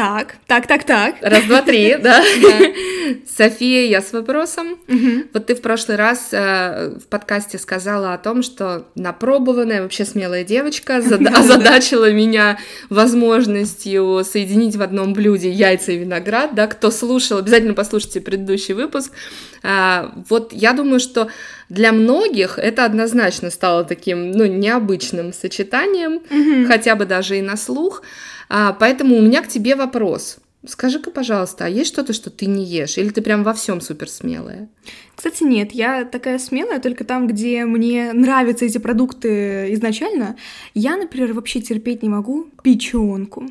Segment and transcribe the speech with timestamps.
[0.00, 1.16] Так, так, так, так.
[1.20, 2.22] Раз, два, три, да?
[3.36, 4.78] София, я с вопросом.
[5.34, 10.42] Вот ты в прошлый раз э, в подкасте сказала о том, что напробованная, вообще смелая
[10.42, 10.96] девочка
[11.36, 12.58] озадачила меня
[12.88, 19.12] возможностью соединить в одном блюде яйца и виноград, да, кто слушал, обязательно послушайте предыдущий выпуск.
[19.62, 21.28] А, вот я думаю, что
[21.70, 28.02] для многих это однозначно стало таким, ну, необычным сочетанием, хотя бы даже и на слух.
[28.48, 30.38] А, поэтому у меня к тебе вопрос.
[30.66, 32.98] Скажи-ка, пожалуйста, а есть что-то, что ты не ешь?
[32.98, 34.68] Или ты прям во всем супер смелая?
[35.16, 40.36] Кстати, нет, я такая смелая только там, где мне нравятся эти продукты изначально.
[40.74, 43.48] Я, например, вообще терпеть не могу печенку.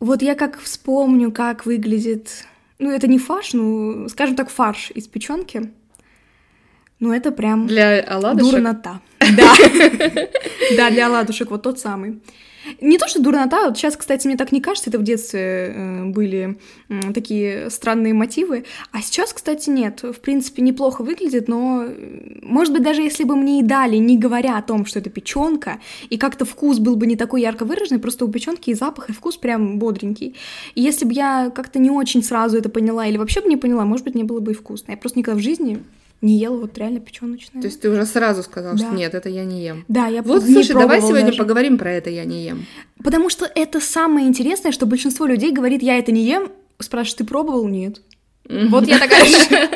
[0.00, 2.44] Вот я как вспомню, как выглядит...
[2.80, 5.72] Ну, это не фарш, ну, скажем так, фарш из печенки.
[7.00, 7.66] Ну, это прям...
[7.66, 8.52] Для оладушек?
[8.52, 9.00] Дурнота.
[9.36, 9.52] Да.
[10.76, 12.20] Да, для оладушек, вот тот самый.
[12.80, 16.04] Не то, что дурнота, вот сейчас, кстати, мне так не кажется, это в детстве э,
[16.04, 21.86] были э, такие странные мотивы, а сейчас, кстати, нет, в принципе, неплохо выглядит, но,
[22.42, 25.80] может быть, даже если бы мне и дали, не говоря о том, что это печенка,
[26.10, 29.12] и как-то вкус был бы не такой ярко выраженный, просто у печенки и запах, и
[29.12, 30.36] вкус прям бодренький.
[30.74, 33.84] И если бы я как-то не очень сразу это поняла, или вообще бы не поняла,
[33.84, 34.92] может быть, мне было бы и вкусно.
[34.92, 35.82] Я просто никогда в жизни
[36.20, 37.62] не ела вот реально печеночное.
[37.62, 38.86] То есть ты уже сразу сказала, да.
[38.86, 39.84] что нет, это я не ем.
[39.88, 41.38] Да, я Вот, слушай, давай сегодня даже.
[41.38, 42.66] поговорим про это я не ем.
[43.02, 47.24] Потому что это самое интересное, что большинство людей говорит, я это не ем, спрашиваешь, ты
[47.24, 47.68] пробовал?
[47.68, 48.02] Нет.
[48.48, 49.24] Вот я такая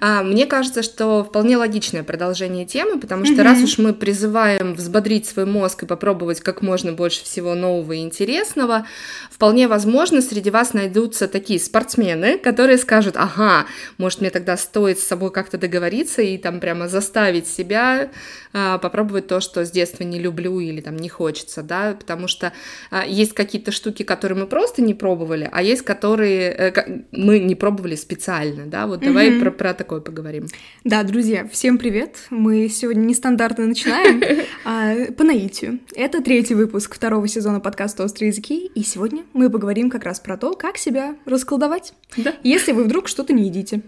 [0.00, 3.42] А, мне кажется, что вполне логичное продолжение темы, потому что mm-hmm.
[3.42, 7.98] раз уж мы призываем взбодрить свой мозг и попробовать как можно больше всего нового и
[7.98, 8.86] интересного,
[9.30, 13.66] вполне возможно, среди вас найдутся такие спортсмены, которые скажут, ага,
[13.98, 18.10] может мне тогда стоит с собой как-то договориться и там прямо заставить себя
[18.52, 22.52] а, попробовать то, что с детства не люблю или там не хочется, да, потому что
[22.90, 27.54] а, есть какие-то штуки, которые мы просто не пробовали, а есть которые э, мы не
[27.54, 30.46] пробовали специально, да, вот давай про, про такое поговорим.
[30.84, 32.26] Да, друзья, всем привет!
[32.30, 34.22] Мы сегодня нестандартно начинаем
[34.64, 35.80] а, по наитию.
[35.96, 40.36] Это третий выпуск второго сезона подкаста «Острые языки», и сегодня мы поговорим как раз про
[40.36, 42.34] то, как себя расколдовать, да.
[42.44, 43.82] если вы вдруг что-то не едите.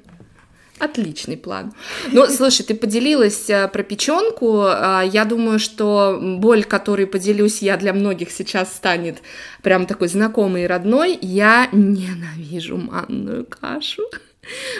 [0.80, 1.72] Отличный план.
[2.10, 4.62] Ну, слушай, ты поделилась а, про печенку.
[4.64, 9.22] А, я думаю, что боль, которой поделюсь я для многих сейчас станет
[9.62, 11.16] прям такой знакомой и родной.
[11.22, 14.02] Я ненавижу манную кашу.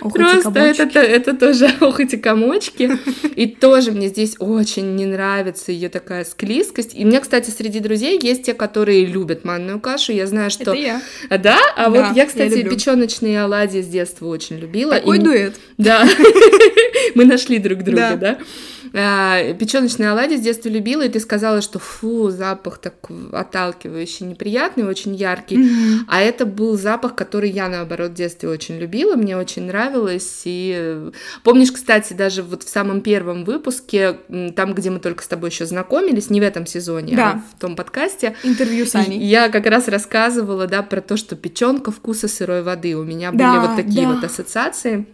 [0.01, 2.91] Ох, Просто это, это тоже ох, эти комочки.
[3.37, 6.95] И тоже мне здесь очень не нравится ее такая склизкость.
[6.95, 10.13] И мне, кстати, среди друзей есть те, которые любят манную кашу.
[10.13, 10.73] Я знаю, что...
[10.73, 11.03] Это я.
[11.31, 11.59] Да?
[11.77, 14.97] А да, вот я, кстати, я печеночные оладьи с детства очень любила.
[14.97, 15.21] Такой и...
[15.21, 15.55] дуэт.
[15.79, 16.09] Да.
[17.15, 18.39] Мы нашли друг друга, да?
[18.95, 22.95] А, печеночные оладьи с детства любила, и ты сказала, что фу, запах так
[23.33, 25.57] отталкивающий, неприятный, очень яркий.
[25.57, 25.99] Mm-hmm.
[26.09, 30.43] А это был запах, который я, наоборот, в детстве очень любила, мне очень нравилось.
[30.45, 31.11] И
[31.43, 34.19] помнишь, кстати, даже вот в самом первом выпуске,
[34.55, 37.31] там, где мы только с тобой еще знакомились, не в этом сезоне, а да.
[37.31, 38.37] а в том подкасте.
[38.43, 39.21] Интервью с Аней.
[39.21, 42.95] Я как раз рассказывала, да, про то, что печенка вкуса сырой воды.
[42.95, 44.15] У меня да, были вот такие да.
[44.15, 45.07] вот ассоциации.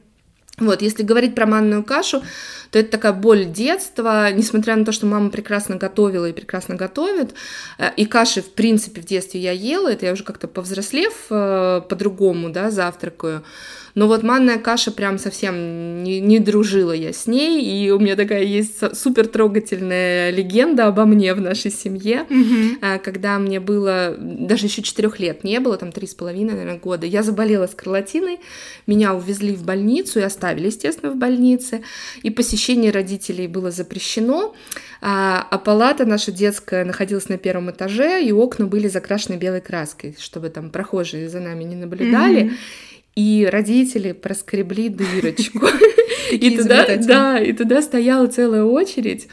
[0.60, 2.22] Вот, если говорить про манную кашу,
[2.70, 7.34] то это такая боль детства, несмотря на то, что мама прекрасно готовила и прекрасно готовит,
[7.78, 11.82] э, и каши, в принципе, в детстве я ела, это я уже как-то повзрослев э,
[11.88, 13.44] по-другому, да, завтракаю,
[13.94, 18.16] но вот манная каша прям совсем не, не дружила я с ней, и у меня
[18.16, 22.98] такая есть супер трогательная легенда обо мне в нашей семье, mm-hmm.
[23.00, 27.06] когда мне было, даже еще четырех лет не было, там три с половиной, наверное, года,
[27.06, 28.40] я заболела скарлатиной,
[28.86, 31.82] меня увезли в больницу и оставили, естественно, в больнице,
[32.22, 34.54] и посещение родителей было запрещено,
[35.00, 40.16] а, а палата наша детская находилась на первом этаже, и окна были закрашены белой краской,
[40.18, 42.44] чтобы там прохожие за нами не наблюдали.
[42.44, 42.87] Mm-hmm
[43.18, 45.66] и родители проскребли дырочку.
[46.30, 49.28] И туда, да, и туда стояла целая очередь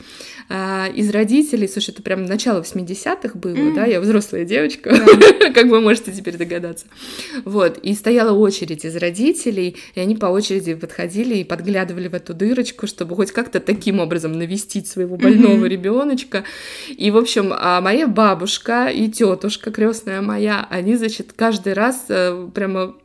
[0.48, 1.68] а, из родителей.
[1.68, 4.96] Слушай, это прям начало 80-х было, да, я взрослая девочка,
[5.54, 6.86] как вы можете теперь догадаться.
[7.44, 12.34] Вот, и стояла очередь из родителей, и они по очереди подходили и подглядывали в эту
[12.34, 16.46] дырочку, чтобы хоть как-то таким образом навестить своего больного ребеночка.
[16.88, 22.48] И, в общем, а моя бабушка и тетушка крестная моя, они, значит, каждый раз э,
[22.54, 22.96] прямо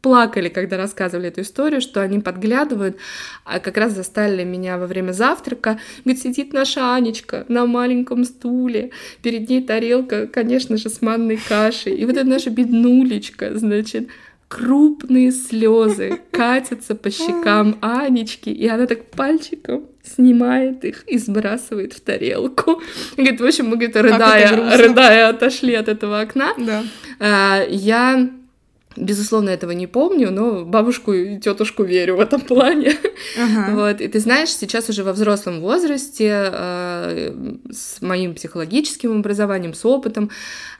[0.00, 2.96] плакали, когда рассказывали эту историю, что они подглядывают,
[3.44, 5.78] а как раз застали меня во время завтрака.
[6.04, 8.90] Говорит, сидит наша Анечка на маленьком стуле,
[9.22, 11.94] перед ней тарелка, конечно же, с манной кашей.
[11.94, 14.08] И вот эта наша беднулечка, значит,
[14.48, 22.00] крупные слезы катятся по щекам Анечки, и она так пальчиком снимает их и сбрасывает в
[22.00, 22.80] тарелку.
[23.16, 26.54] Говорит, в общем, мы, говорит, рыдая, рыдая отошли от этого окна.
[26.56, 26.82] Да.
[27.20, 28.30] А, я
[29.00, 32.94] Безусловно, этого не помню, но бабушку и тетушку верю в этом плане.
[33.38, 33.68] Ага.
[33.78, 34.00] Вот.
[34.00, 37.34] И ты знаешь, сейчас уже во взрослом возрасте, э,
[37.70, 40.30] с моим психологическим образованием, с опытом,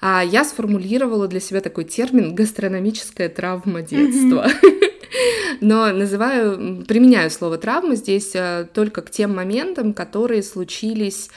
[0.03, 4.49] э, я сформулировала для себя такой термин гастрономическая травма детства.
[5.61, 11.35] Но называю, применяю слово травма здесь э, только к тем моментам, которые случились а,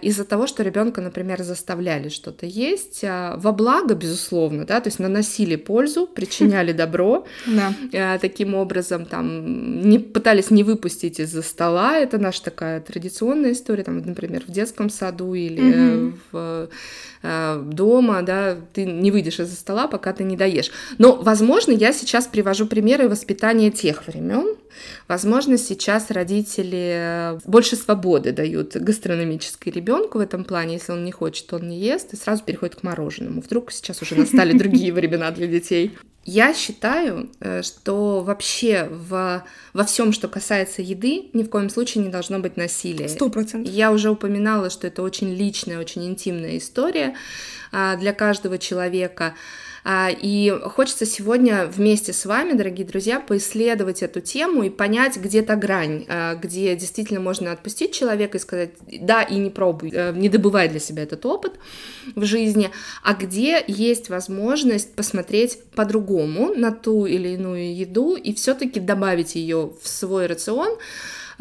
[0.00, 4.98] из-за того, что ребенка, например, заставляли что-то есть, а, во благо, безусловно, да, то есть
[4.98, 7.26] наносили пользу, причиняли добро,
[7.94, 13.84] а, таким образом там не пытались не выпустить из-за стола, это наша такая традиционная история,
[13.84, 16.68] там, например, в детском саду или в
[17.22, 20.70] дома, да, ты не выйдешь из-за стола, пока ты не доешь.
[20.96, 24.56] Но, возможно, я сейчас привожу примеры воспитания тех времен,
[25.08, 30.74] Возможно, сейчас родители больше свободы дают гастрономической ребенку в этом плане.
[30.74, 33.40] Если он не хочет, он не ест и сразу переходит к мороженому.
[33.40, 35.96] Вдруг сейчас уже настали другие времена для детей.
[36.24, 42.04] Я считаю, э, что вообще в, во всем, что касается еды, ни в коем случае
[42.04, 43.08] не должно быть насилия.
[43.08, 43.72] Сто процентов.
[43.72, 47.16] Я уже упоминала, что это очень личная, очень интимная история
[47.72, 49.34] а, для каждого человека.
[49.84, 55.42] А, и хочется сегодня вместе с вами, дорогие друзья, поисследовать эту тему и понять, где
[55.42, 60.12] то грань, а, где действительно можно отпустить человека и сказать, да, и не пробуй, э,
[60.14, 61.54] не добывай для себя этот опыт
[62.14, 62.70] в жизни,
[63.02, 69.72] а где есть возможность посмотреть по-другому на ту или иную еду и все-таки добавить ее
[69.82, 70.76] в свой рацион,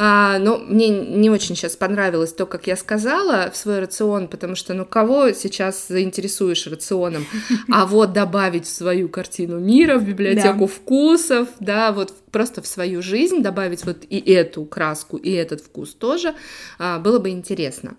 [0.01, 4.55] а, но мне не очень сейчас понравилось то, как я сказала в свой рацион, потому
[4.55, 7.25] что, ну, кого сейчас заинтересуешь рационом?
[7.69, 10.67] А вот добавить в свою картину мира, в библиотеку да.
[10.67, 15.93] вкусов, да, вот просто в свою жизнь добавить вот и эту краску, и этот вкус
[15.93, 16.33] тоже,
[16.77, 17.97] а, было бы интересно.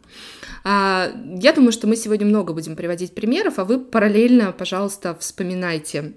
[0.64, 6.14] А, я думаю, что мы сегодня много будем приводить примеров, а вы параллельно, пожалуйста, вспоминайте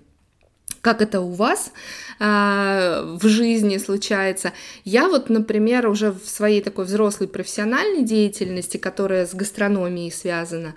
[0.84, 1.72] как это у вас
[2.20, 4.52] э, в жизни случается.
[4.84, 10.76] Я вот, например, уже в своей такой взрослой профессиональной деятельности, которая с гастрономией связана,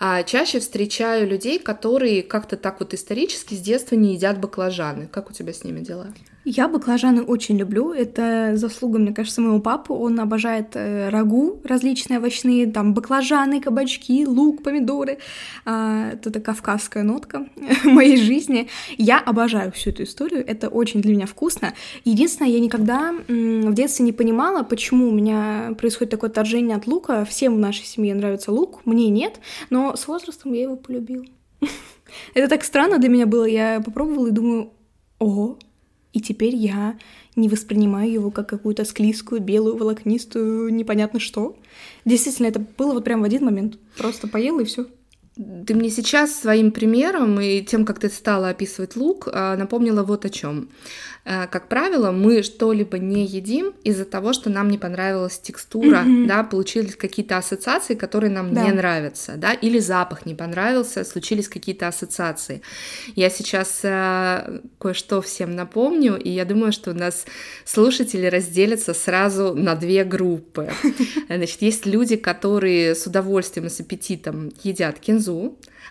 [0.00, 5.06] э, чаще встречаю людей, которые как-то так вот исторически с детства не едят баклажаны.
[5.06, 6.08] Как у тебя с ними дела?
[6.44, 7.92] Я баклажаны очень люблю.
[7.92, 9.94] Это заслуга, мне кажется, моего папы.
[9.94, 15.18] Он обожает э, рагу различные овощные, там баклажаны, кабачки, лук, помидоры.
[15.64, 17.46] А, это кавказская нотка
[17.84, 18.68] моей жизни.
[18.98, 20.46] Я обожаю всю эту историю.
[20.46, 21.72] Это очень для меня вкусно.
[22.04, 27.24] Единственное, я никогда в детстве не понимала, почему у меня происходит такое отторжение от лука.
[27.24, 31.24] Всем в нашей семье нравится лук, мне нет, но с возрастом я его полюбила.
[32.34, 33.44] Это так странно для меня было.
[33.44, 34.70] Я попробовала и думаю,
[35.18, 35.58] ого,
[36.14, 36.96] и теперь я
[37.36, 41.56] не воспринимаю его как какую-то склизкую, белую, волокнистую, непонятно что.
[42.04, 43.78] Действительно, это было вот прям в один момент.
[43.98, 44.86] Просто поела и все.
[45.36, 50.24] Ты мне сейчас своим примером и тем, как ты стала описывать лук, а, напомнила вот
[50.24, 50.68] о чем.
[51.24, 56.26] Э, как правило, мы что-либо не едим из-за того, что нам не понравилась текстура, mm-hmm.
[56.26, 58.64] да, получились какие-то ассоциации, которые нам да.
[58.64, 62.60] не нравятся, да, или запах не понравился, случились какие-то ассоциации.
[63.16, 67.24] Я сейчас э, кое-что всем напомню, и я думаю, что у нас
[67.64, 70.70] слушатели разделятся сразу на две группы.
[71.28, 75.23] Значит, есть люди, которые с удовольствием и с аппетитом едят кинзу,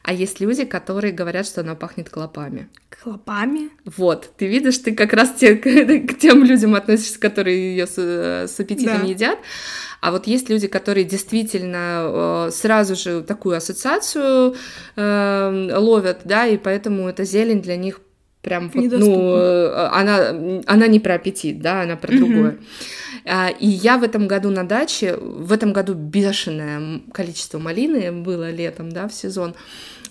[0.04, 2.70] а есть люди, которые говорят, что она пахнет клопами.
[2.90, 3.70] Клопами?
[3.86, 8.60] Вот, ты видишь, ты как раз те, к тем людям относишься, которые ее с, с
[8.60, 9.08] аппетитом да.
[9.08, 9.40] едят.
[10.02, 14.56] А вот есть люди, которые действительно э, сразу же такую ассоциацию
[14.98, 18.02] э, ловят, да, и поэтому эта зелень для них
[18.44, 22.58] прям вот, ну, э, она, она не про аппетит, да, она про другое.
[23.26, 28.52] А, и я в этом году на даче, в этом году бешеное количество малины было
[28.52, 29.56] летом, да, в сезон.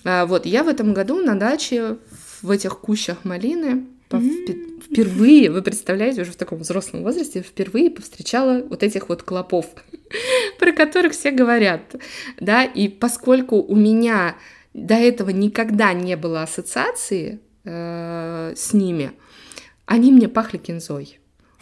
[0.03, 1.97] А, вот, я в этом году на даче
[2.41, 4.81] в этих кущах малины mm-hmm.
[4.81, 9.67] впервые, вы представляете, уже в таком взрослом возрасте, впервые повстречала вот этих вот клопов,
[10.59, 11.95] про которых все говорят,
[12.39, 14.35] да, и поскольку у меня
[14.73, 18.22] до этого никогда не было ассоциации э,
[18.55, 19.11] с ними,
[19.85, 21.19] они мне пахли кинзой.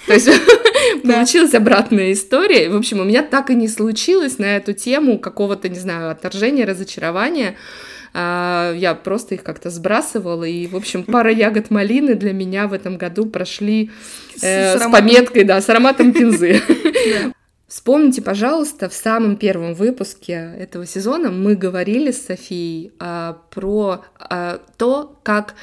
[0.07, 0.29] То есть
[1.03, 2.69] получилась обратная история.
[2.69, 6.65] В общем, у меня так и не случилось на эту тему какого-то, не знаю, отторжения,
[6.65, 7.55] разочарования.
[8.13, 12.73] А, я просто их как-то сбрасывала, и, в общем, пара ягод малины для меня в
[12.73, 13.89] этом году прошли
[14.41, 16.61] э, с, с пометкой, да, с ароматом кинзы.
[17.67, 24.59] Вспомните, пожалуйста, в самом первом выпуске этого сезона мы говорили с Софией а, про а,
[24.77, 25.55] то, как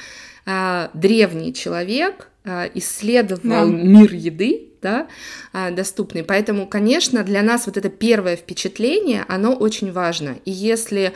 [0.95, 3.65] древний человек э, исследовал да.
[3.65, 5.09] мир еды, да,
[5.53, 6.25] э, доступный.
[6.25, 10.37] Поэтому, конечно, для нас вот это первое впечатление, оно очень важно.
[10.45, 11.13] И если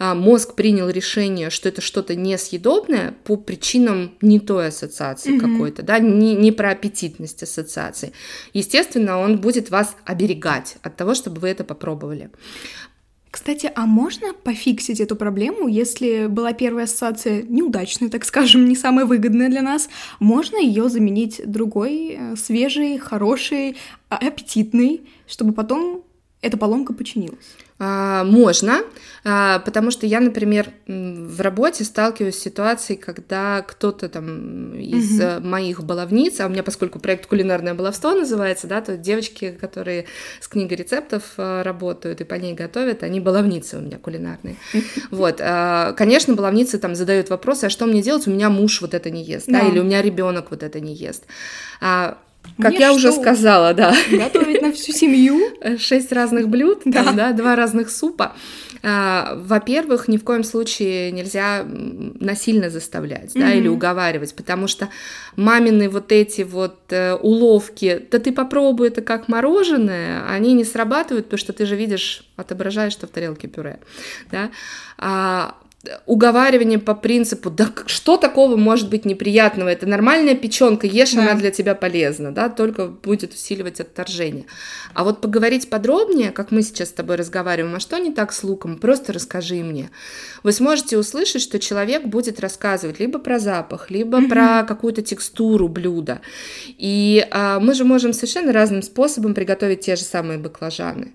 [0.00, 5.52] мозг принял решение, что это что-то несъедобное по причинам не той ассоциации mm-hmm.
[5.52, 8.12] какой-то, да, не, не про аппетитность ассоциации,
[8.52, 12.30] естественно, он будет вас оберегать от того, чтобы вы это попробовали.
[13.34, 19.06] Кстати, а можно пофиксить эту проблему, если была первая ассоциация неудачная, так скажем, не самая
[19.06, 19.88] выгодная для нас?
[20.20, 23.76] Можно ее заменить другой, э, свежей, хорошей,
[24.08, 26.04] а, аппетитной, чтобы потом
[26.42, 27.56] эта поломка починилась?
[27.80, 28.82] А, можно,
[29.24, 35.44] а, потому что я, например, в работе сталкиваюсь с ситуацией, когда кто-то там из угу.
[35.44, 40.06] моих баловниц, а у меня, поскольку проект «Кулинарное баловство» называется, да, то девочки, которые
[40.40, 44.56] с книгой рецептов а, работают и по ней готовят, они баловницы у меня кулинарные.
[45.10, 45.38] Вот,
[45.96, 49.22] конечно, баловницы там задают вопросы, а что мне делать, у меня муж вот это не
[49.22, 51.24] ест, да, или у меня ребенок вот это не ест.
[52.60, 52.96] Как Мне я что?
[52.96, 53.94] уже сказала, да.
[54.10, 55.40] Готовить на всю семью.
[55.78, 57.04] Шесть разных блюд, да.
[57.04, 58.34] Там, да, два разных супа.
[58.86, 63.40] А, во-первых, ни в коем случае нельзя насильно заставлять, mm-hmm.
[63.40, 64.90] да, или уговаривать, потому что
[65.36, 71.26] мамины вот эти вот э, уловки, да ты попробуй это как мороженое, они не срабатывают,
[71.26, 73.80] потому что ты же видишь, отображаешь, что в тарелке пюре,
[74.30, 74.50] да.
[74.98, 75.54] А,
[76.06, 81.22] уговаривание по принципу, да что такого может быть неприятного, это нормальная печенка, ешь, да.
[81.22, 84.46] она для тебя полезна, да, только будет усиливать отторжение.
[84.94, 88.42] А вот поговорить подробнее, как мы сейчас с тобой разговариваем, а что не так с
[88.44, 89.90] луком, просто расскажи мне.
[90.42, 94.28] Вы сможете услышать, что человек будет рассказывать либо про запах, либо mm-hmm.
[94.28, 96.20] про какую-то текстуру блюда.
[96.78, 101.12] И а, мы же можем совершенно разным способом приготовить те же самые баклажаны.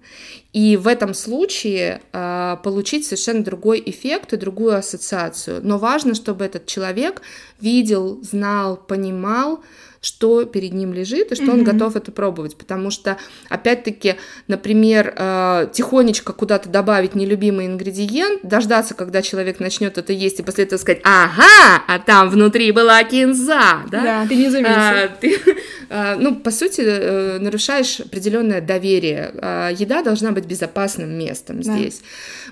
[0.52, 5.60] И в этом случае э, получить совершенно другой эффект и другую ассоциацию.
[5.64, 7.22] Но важно, чтобы этот человек
[7.62, 9.62] видел, знал, понимал,
[10.02, 11.52] что перед ним лежит и что mm-hmm.
[11.52, 12.56] он готов это пробовать.
[12.56, 13.18] Потому что,
[13.50, 14.16] опять-таки,
[14.48, 20.64] например, э, тихонечко куда-то добавить нелюбимый ингредиент, дождаться, когда человек начнет это есть, и после
[20.64, 24.04] этого сказать, ага, а там внутри была кинза, да?
[24.04, 24.74] Да, ты не заметил.
[24.74, 25.38] А, ты,
[25.90, 29.34] а, ну, по сути, э, нарушаешь определенное доверие.
[29.36, 31.74] А, еда должна быть безопасным местом да.
[31.74, 32.02] здесь.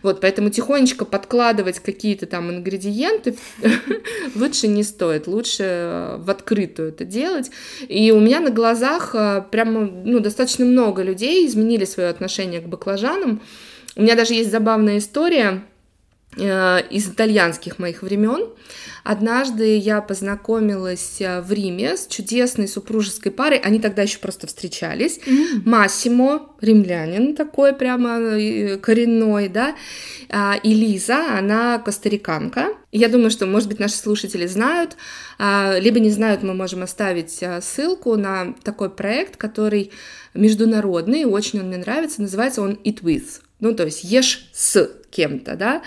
[0.03, 3.37] Вот, поэтому тихонечко подкладывать какие-то там ингредиенты
[4.35, 4.96] лучше не стоит,
[5.27, 7.51] лучше э, в открытую это делать.
[7.87, 12.67] И у меня на глазах э, прямо, ну, достаточно много людей изменили свое отношение к
[12.67, 13.41] баклажанам.
[13.95, 15.63] У меня даже есть забавная история
[16.35, 18.49] из итальянских моих времен.
[19.07, 23.57] Однажды я познакомилась э, в Риме с чудесной супружеской парой.
[23.57, 25.19] Они тогда еще просто встречались.
[25.19, 25.61] Mm-hmm.
[25.63, 29.77] Массимо, римлянин такой прямо э, коренной, да,
[30.27, 32.73] а, и Лиза, она костариканка.
[32.97, 34.97] Я думаю, что, может быть, наши слушатели знают,
[35.37, 39.91] а, либо не знают, мы можем оставить э, ссылку на такой проект, который
[40.33, 43.41] международный, очень он мне нравится, называется он Eat With.
[43.59, 45.81] Ну, то есть ешь с кем-то, да.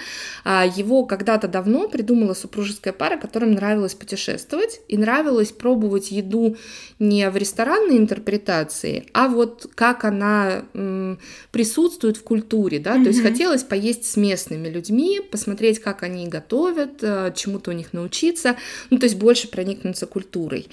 [0.45, 6.57] А его когда-то давно придумала супружеская пара, которым нравилось путешествовать и нравилось пробовать еду
[6.99, 11.19] не в ресторанной интерпретации, а вот как она м,
[11.51, 13.03] присутствует в культуре, да, mm-hmm.
[13.03, 17.93] то есть хотелось поесть с местными людьми, посмотреть, как они готовят, э, чему-то у них
[17.93, 18.57] научиться,
[18.91, 20.69] ну, то есть больше проникнуться культурой.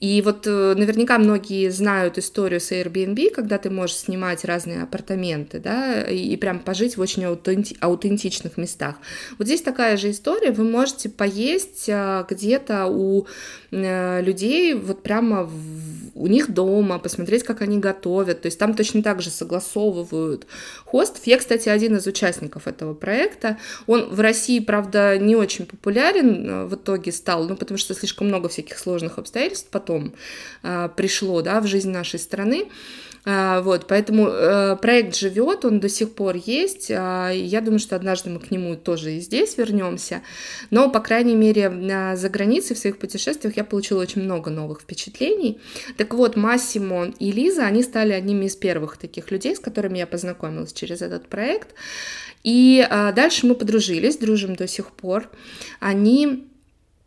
[0.00, 5.58] И вот э, наверняка многие знают историю с Airbnb, когда ты можешь снимать разные апартаменты,
[5.58, 8.96] да, и прям пожить в очень аутентичном аутентичных местах.
[9.38, 13.26] Вот здесь такая же история, вы можете поесть а, где-то у
[13.70, 15.54] э, людей, вот прямо в,
[16.14, 20.46] у них дома, посмотреть, как они готовят, то есть там точно так же согласовывают
[20.84, 21.26] хостов.
[21.26, 26.64] Я, кстати, один из участников этого проекта, он в России, правда, не очень популярен э,
[26.66, 30.14] в итоге стал, ну, потому что слишком много всяких сложных обстоятельств потом
[30.62, 32.68] э, пришло, да, в жизнь нашей страны,
[33.26, 36.90] а, вот, поэтому э, проект живет, он до сих пор есть.
[36.90, 40.20] А, я думаю, что однажды мы к нему тоже и здесь вернемся.
[40.70, 45.58] Но, по крайней мере, за границей в своих путешествиях я получила очень много новых впечатлений.
[45.96, 50.06] Так вот, Массимо и Лиза, они стали одними из первых таких людей, с которыми я
[50.06, 51.74] познакомилась через этот проект.
[52.42, 55.30] И а, дальше мы подружились, дружим до сих пор.
[55.80, 56.48] Они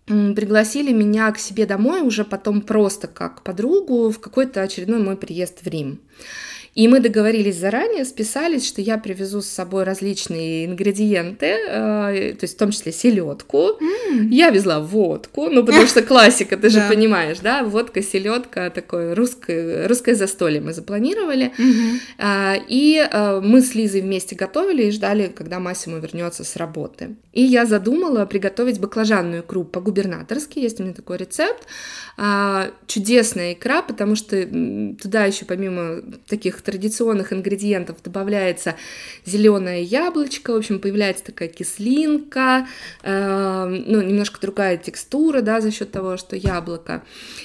[0.08, 5.64] пригласили меня к себе домой уже потом просто как подругу в какой-то очередной мой приезд
[5.64, 6.00] в Рим.
[6.78, 12.54] И мы договорились заранее, списались, что я привезу с собой различные ингредиенты, э, то есть
[12.54, 13.72] в том числе селедку.
[13.82, 14.28] Mm.
[14.30, 19.88] Я везла водку, ну потому что классика, ты же понимаешь, да, водка, селедка, такое русское,
[19.88, 21.52] русское застолье мы запланировали.
[21.58, 22.66] Mm-hmm.
[22.68, 27.16] И э, мы с Лизой вместе готовили и ждали, когда Массимо вернется с работы.
[27.34, 31.64] И я задумала приготовить баклажанную икру по-губернаторски, есть у меня такой рецепт.
[32.20, 34.44] А, чудесная икра, потому что
[35.02, 38.76] туда еще помимо таких традиционных ингредиентов добавляется
[39.26, 42.68] зеленое яблочко, в общем, появляется такая кислинка,
[43.04, 47.04] э, ну, немножко другая текстура, да, за счет того, что яблоко.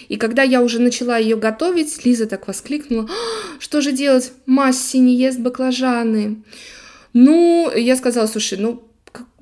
[0.09, 4.97] И когда я уже начала ее готовить, Лиза так воскликнула, «А, что же делать, Масси
[4.97, 6.43] не ест баклажаны.
[7.13, 8.83] Ну, я сказала, слушай, ну,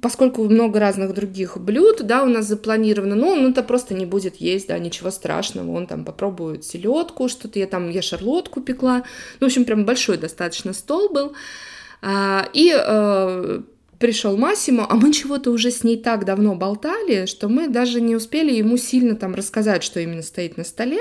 [0.00, 4.37] поскольку много разных других блюд, да, у нас запланировано, ну, он это просто не будет
[4.37, 9.04] есть, да, ничего страшного, он там попробует селедку, что-то я там, я шарлотку пекла,
[9.40, 11.33] ну, в общем, прям большой достаточно стол был,
[12.02, 13.61] а, и э,
[13.99, 18.16] пришел Массимо, а мы чего-то уже с ней так давно болтали, что мы даже не
[18.16, 21.00] успели ему сильно там рассказать, что именно стоит на столе,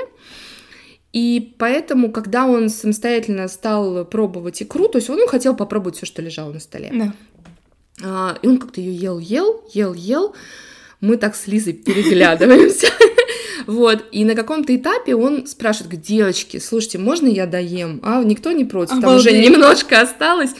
[1.11, 6.21] и поэтому, когда он самостоятельно стал пробовать икру, то есть он хотел попробовать все, что
[6.21, 6.91] лежало на столе.
[6.93, 7.13] Да.
[8.03, 10.35] А, и он как-то ее ел, ел, ел, ел.
[11.01, 12.87] Мы так с Лизой переглядываемся.
[13.67, 17.99] Вот, и на каком-то этапе он спрашивает, девочки, слушайте, можно я доем?
[18.01, 20.55] А никто не против, там уже немножко осталось.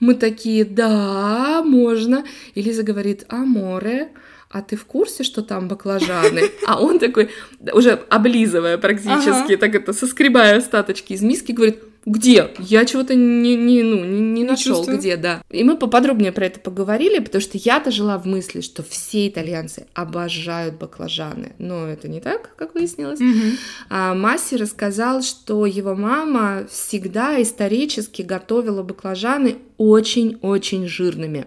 [0.00, 2.24] Мы такие, да, можно.
[2.54, 4.12] И Лиза говорит, а море?
[4.54, 6.42] а ты в курсе, что там баклажаны?
[6.66, 7.28] А он такой,
[7.72, 9.56] уже облизывая практически, ага.
[9.56, 12.50] так это, соскребая остаточки из миски, говорит, где?
[12.58, 15.42] Я чего-то не, не, ну, не, не нашел, где, да.
[15.50, 19.86] И мы поподробнее про это поговорили, потому что я-то жила в мысли, что все итальянцы
[19.94, 21.52] обожают баклажаны.
[21.58, 23.20] Но это не так, как выяснилось.
[23.20, 23.52] Mm-hmm.
[23.90, 31.46] А Масси рассказал, что его мама всегда исторически готовила баклажаны очень-очень жирными.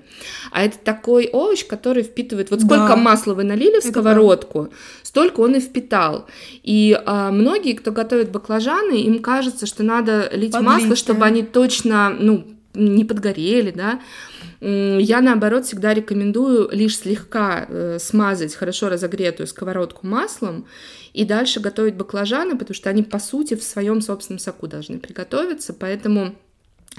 [0.52, 2.52] А это такой овощ, который впитывает...
[2.52, 2.96] Вот сколько да.
[2.98, 6.28] масла вы налили в сковородку, это столько он и впитал.
[6.64, 11.44] И а, многие, кто готовит баклажаны, им кажется, что надо лить Подлить, масло, чтобы они
[11.44, 14.00] точно, ну, не подгорели, да.
[14.60, 20.66] Я, наоборот, всегда рекомендую лишь слегка э, смазать хорошо разогретую сковородку маслом
[21.14, 25.74] и дальше готовить баклажаны, потому что они, по сути, в своем собственном соку должны приготовиться,
[25.74, 26.36] поэтому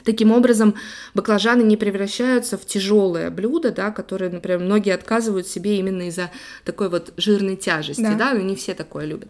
[0.05, 0.75] Таким образом,
[1.15, 6.31] баклажаны не превращаются в тяжелое блюдо, да, которые, например, многие отказывают себе именно из-за
[6.65, 9.29] такой вот жирной тяжести, да, да но не все такое любят.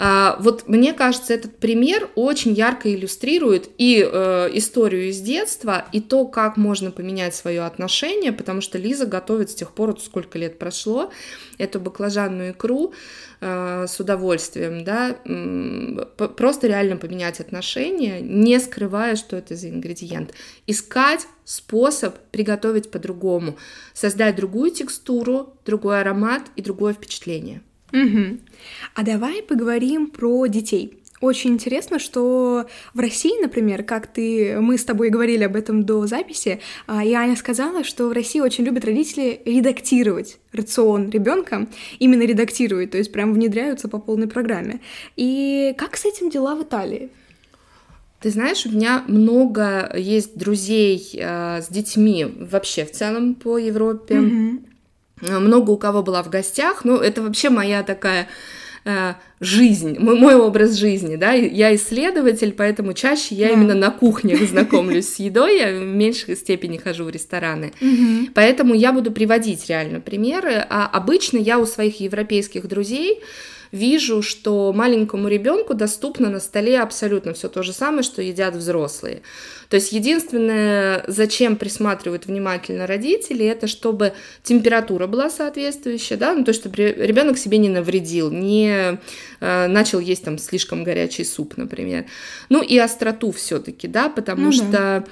[0.00, 6.00] А, вот мне кажется, этот пример очень ярко иллюстрирует и э, историю из детства, и
[6.00, 10.38] то, как можно поменять свое отношение, потому что Лиза готовит с тех пор, вот сколько
[10.38, 11.10] лет прошло,
[11.58, 12.92] эту баклажанную икру
[13.40, 15.16] э, с удовольствием, да,
[16.36, 19.87] просто реально поменять отношения, не скрывая, что это за ингредиент.
[20.66, 23.56] Искать способ приготовить по-другому,
[23.94, 27.62] создать другую текстуру, другой аромат и другое впечатление.
[27.92, 28.38] Угу.
[28.94, 30.98] А давай поговорим про детей.
[31.20, 36.06] Очень интересно, что в России, например, как ты, мы с тобой говорили об этом до
[36.06, 41.66] записи, а, и Аня сказала, что в России очень любят родители редактировать рацион ребенка,
[41.98, 44.80] именно редактируют, то есть прям внедряются по полной программе.
[45.16, 47.10] И как с этим дела в Италии?
[48.20, 54.14] Ты знаешь, у меня много есть друзей э, с детьми вообще в целом по Европе.
[54.14, 55.38] Mm-hmm.
[55.40, 56.84] Много у кого была в гостях.
[56.84, 58.28] Ну, это вообще моя такая
[58.84, 63.54] э, жизнь, мой, мой образ жизни, да, я исследователь, поэтому чаще я да.
[63.54, 68.30] именно на кухнях знакомлюсь с едой, я в меньшей степени хожу в рестораны, угу.
[68.34, 73.20] поэтому я буду приводить реально примеры, а обычно я у своих европейских друзей
[73.72, 79.22] вижу, что маленькому ребенку доступно на столе абсолютно все то же самое, что едят взрослые.
[79.68, 86.52] То есть единственное, зачем присматривают внимательно родители, это чтобы температура была соответствующая, да, ну то,
[86.52, 88.98] чтобы ребенок себе не навредил, не
[89.40, 92.06] э, начал есть там слишком горячий суп, например.
[92.48, 95.04] Ну и остроту все-таки, да, потому ну, что да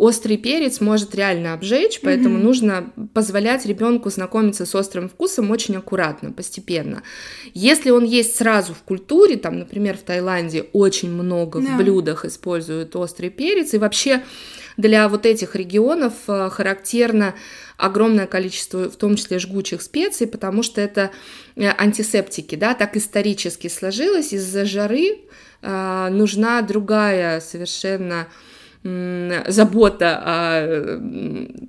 [0.00, 2.42] острый перец может реально обжечь, поэтому mm-hmm.
[2.42, 7.02] нужно позволять ребенку знакомиться с острым вкусом очень аккуратно, постепенно.
[7.52, 11.74] Если он есть сразу в культуре, там, например, в Таиланде очень много yeah.
[11.74, 14.22] в блюдах используют острый перец, и вообще
[14.76, 17.34] для вот этих регионов э, характерно
[17.76, 21.10] огромное количество, в том числе жгучих специй, потому что это
[21.56, 25.18] э, антисептики, да, так исторически сложилось, из-за жары
[25.62, 28.28] э, нужна другая совершенно
[28.82, 30.98] забота о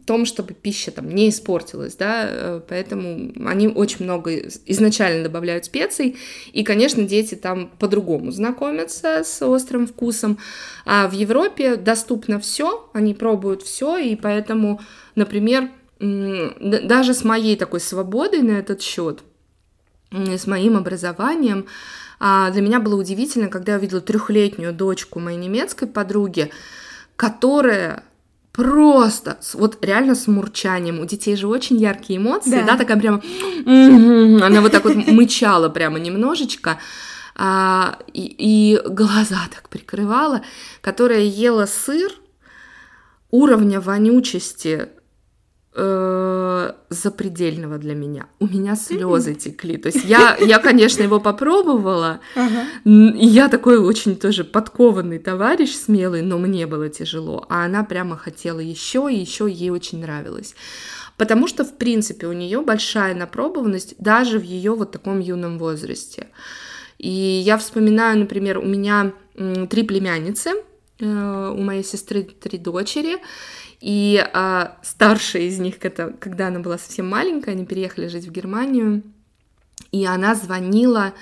[0.06, 4.34] том, чтобы пища там не испортилась, да, э, поэтому они очень много
[4.66, 6.16] изначально добавляют специй,
[6.54, 10.38] и, конечно, дети там по-другому знакомятся с острым вкусом,
[10.86, 14.80] а в Европе доступно все, они пробуют все, и поэтому,
[15.16, 15.70] например,
[16.00, 19.20] даже с моей такой свободой на этот счет,
[20.12, 21.66] с моим образованием,
[22.20, 26.52] а, для меня было удивительно, когда я увидела трехлетнюю дочку моей немецкой подруги,
[27.22, 28.04] которая
[28.52, 31.00] просто, вот реально с мурчанием.
[31.00, 33.22] У детей же очень яркие эмоции, да, да такая прямо...
[34.44, 36.80] Она вот так вот мычала прямо немножечко.
[37.36, 40.42] А, и, и глаза так прикрывала,
[40.82, 42.12] которая ела сыр
[43.30, 44.90] уровня вонючести
[45.74, 48.28] э, запредельного для меня.
[48.40, 49.78] У меня слезы текли.
[49.78, 52.20] То есть я, я конечно, его попробовала.
[52.36, 52.66] Ага.
[52.86, 57.46] И я такой очень тоже подкованный товарищ, смелый, но мне было тяжело.
[57.50, 60.56] А она прямо хотела еще, и еще ей очень нравилось.
[61.18, 66.28] Потому что, в принципе, у нее большая напробованность даже в ее вот таком юном возрасте.
[66.98, 69.14] И я вспоминаю, например, у меня
[69.70, 70.52] три племянницы,
[71.00, 73.18] э, у моей сестры три дочери,
[73.82, 78.32] и а, старшая из них, это, когда она была совсем маленькая, они переехали жить в
[78.32, 79.02] Германию,
[79.92, 81.14] и она звонила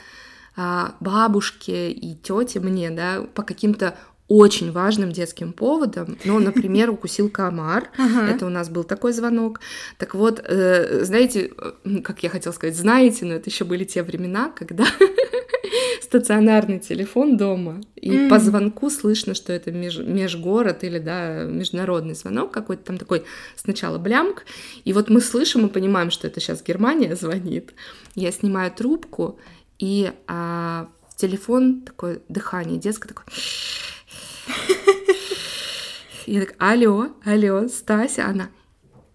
[0.58, 3.98] а, бабушке и тете мне, да, по каким-то
[4.30, 6.18] очень важным детским поводом.
[6.24, 7.90] Ну, например, укусил комар.
[7.98, 8.32] Ага.
[8.32, 9.60] Это у нас был такой звонок.
[9.98, 14.04] Так вот, э, знаете, э, как я хотела сказать, знаете, но это еще были те
[14.04, 14.86] времена, когда
[16.02, 18.30] стационарный телефон дома, и mm.
[18.30, 23.24] по звонку слышно, что это меж, межгород или, да, международный звонок какой-то там такой
[23.56, 24.46] сначала блямк,
[24.86, 27.74] и вот мы слышим и понимаем, что это сейчас Германия звонит.
[28.16, 29.40] Я снимаю трубку,
[29.80, 33.26] и а, телефон такое дыхание детское такое...
[36.30, 38.50] Я так, алло, алло, Стася, она,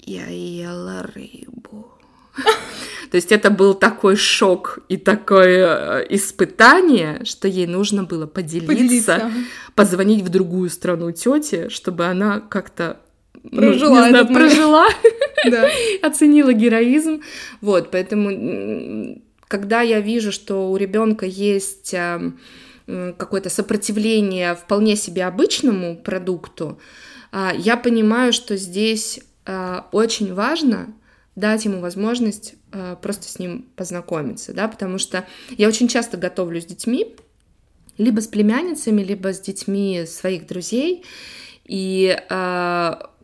[0.01, 1.93] я ела рыбу.
[3.13, 8.67] То есть это был такой шок и такое э, испытание, что ей нужно было поделиться,
[8.67, 9.31] поделиться.
[9.77, 12.99] позвонить в другую страну тете, чтобы она как-то
[13.49, 14.87] прожила, ну, знаю, прожила
[16.03, 17.23] оценила героизм.
[17.61, 22.41] Вот, поэтому когда я вижу, что у ребенка есть эм,
[22.87, 26.79] какое-то сопротивление вполне себе обычному продукту,
[27.33, 30.95] а, я понимаю, что здесь э, очень важно
[31.35, 36.61] дать ему возможность э, просто с ним познакомиться, да, потому что я очень часто готовлю
[36.61, 37.17] с детьми,
[37.99, 41.05] либо с племянницами, либо с детьми своих друзей,
[41.65, 42.17] и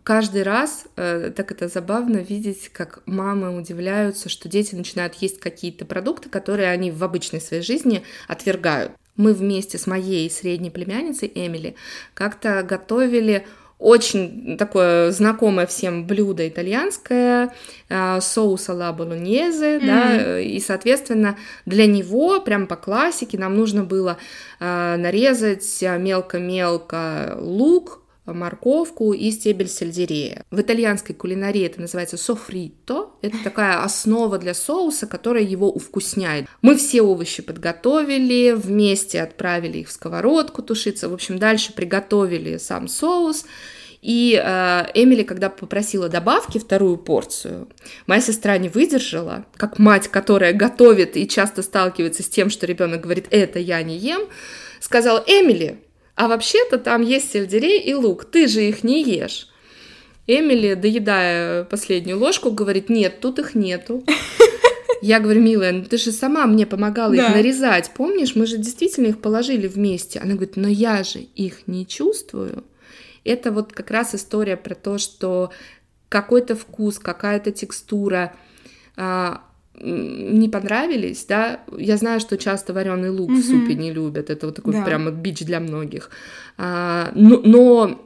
[0.03, 6.31] каждый раз так это забавно видеть, как мамы удивляются, что дети начинают есть какие-то продукты,
[6.31, 8.93] которые они в обычной своей жизни отвергают.
[9.21, 11.75] Мы вместе с моей средней племянницей Эмили
[12.15, 13.45] как-то готовили
[13.79, 17.53] очень такое знакомое всем блюдо итальянское,
[17.91, 19.87] э, соус ала болоньезе, mm-hmm.
[19.87, 24.17] да, и, соответственно, для него, прям по классике, нам нужно было
[24.59, 28.00] э, нарезать мелко-мелко лук,
[28.35, 30.45] морковку и стебель сельдерея.
[30.51, 33.11] В итальянской кулинарии это называется софрито.
[33.23, 36.47] Это такая основа для соуса, которая его увкусняет.
[36.63, 41.09] Мы все овощи подготовили, вместе отправили их в сковородку тушиться.
[41.09, 43.45] В общем, дальше приготовили сам соус.
[44.03, 47.69] И э, Эмили, когда попросила добавки, вторую порцию,
[48.07, 53.03] моя сестра не выдержала, как мать, которая готовит и часто сталкивается с тем, что ребенок
[53.03, 54.23] говорит, это я не ем,
[54.81, 55.83] сказала, Эмили,
[56.15, 59.49] а вообще-то там есть сельдерей и лук, ты же их не ешь.
[60.27, 64.05] Эмили, доедая последнюю ложку, говорит, нет, тут их нету.
[65.03, 67.29] Я говорю, милая, ну ты же сама мне помогала да.
[67.29, 68.37] их нарезать, помнишь?
[68.37, 70.19] Мы же действительно их положили вместе.
[70.19, 72.65] Она говорит, но я же их не чувствую.
[73.25, 75.51] Это вот как раз история про то, что
[76.09, 78.35] какой-то вкус, какая-то текстура,
[78.97, 79.43] а,
[79.81, 83.41] не понравились, да, я знаю, что часто вареный лук mm-hmm.
[83.41, 84.85] в супе не любят, это вот такой да.
[84.85, 86.11] прямо бич для многих,
[86.59, 88.01] а, но, но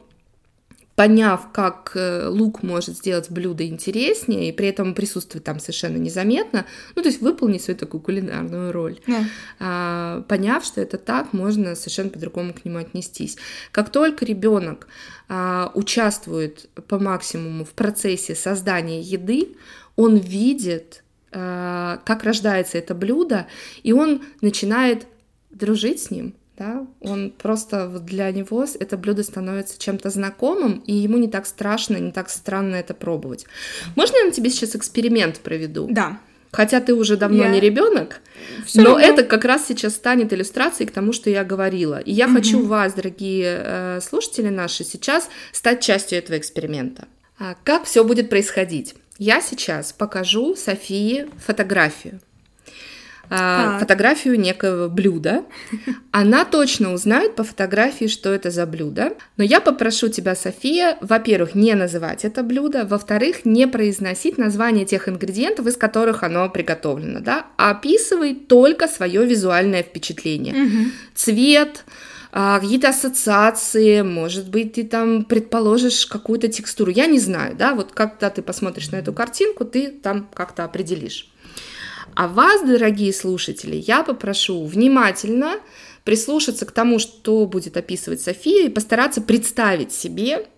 [0.96, 6.66] поняв, как э, лук может сделать блюдо интереснее, и при этом присутствовать там совершенно незаметно,
[6.94, 9.24] ну, то есть выполнить свою такую кулинарную роль, yeah.
[9.58, 13.36] а, поняв, что это так, можно совершенно по-другому к нему отнестись.
[13.72, 14.86] Как только ребенок
[15.28, 19.48] а, участвует по максимуму в процессе создания еды,
[19.96, 21.03] он видит
[21.34, 23.46] как рождается это блюдо,
[23.82, 25.06] и он начинает
[25.50, 31.18] дружить с ним, да, он просто для него это блюдо становится чем-то знакомым, и ему
[31.18, 33.46] не так страшно, не так странно это пробовать.
[33.96, 35.88] Можно я на тебе сейчас эксперимент проведу?
[35.90, 36.20] Да.
[36.52, 37.50] Хотя ты уже давно я...
[37.50, 38.20] не ребенок,
[38.74, 39.00] но равно.
[39.00, 41.98] это как раз сейчас станет иллюстрацией к тому, что я говорила.
[41.98, 42.34] И я угу.
[42.34, 47.08] хочу вас, дорогие э, слушатели наши, сейчас стать частью этого эксперимента.
[47.40, 48.94] А как все будет происходить?
[49.18, 52.20] Я сейчас покажу Софии фотографию.
[53.30, 55.44] А, фотографию некого блюда.
[56.10, 59.14] Она точно узнает по фотографии, что это за блюдо.
[59.36, 65.08] Но я попрошу тебя, София, во-первых, не называть это блюдо, во-вторых, не произносить название тех
[65.08, 70.54] ингредиентов, из которых оно приготовлено, да, а описывай только свое визуальное впечатление.
[70.54, 70.90] Угу.
[71.14, 71.84] Цвет,
[72.34, 78.28] какие-то ассоциации, может быть, ты там предположишь какую-то текстуру, я не знаю, да, вот когда
[78.28, 81.30] ты посмотришь на эту картинку, ты там как-то определишь.
[82.16, 85.60] А вас, дорогие слушатели, я попрошу внимательно
[86.02, 90.48] прислушаться к тому, что будет описывать София, и постараться представить себе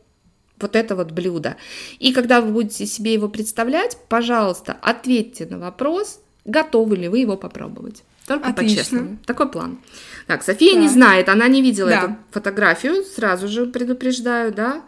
[0.58, 1.56] вот это вот блюдо.
[1.98, 7.36] И когда вы будете себе его представлять, пожалуйста, ответьте на вопрос, готовы ли вы его
[7.36, 8.02] попробовать.
[8.26, 9.18] Только по-честному.
[9.24, 9.78] Такой план.
[10.26, 10.80] Так, София да.
[10.80, 11.98] не знает, она не видела да.
[11.98, 14.82] эту фотографию, сразу же предупреждаю, да.